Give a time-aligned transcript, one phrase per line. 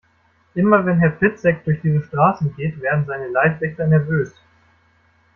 [0.55, 4.33] Immer wenn Herr Fitzek durch diese Straßen geht, werden seine Leibwächter nervös.